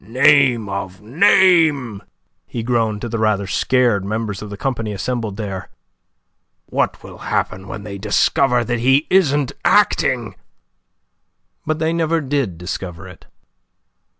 [0.03, 2.01] "Name of a name,"
[2.47, 5.69] he groaned to the rather scared members of the company assembled there,
[6.65, 10.33] "what will happen when they discover that he isn't acting?"
[11.67, 13.27] But they never did discover it.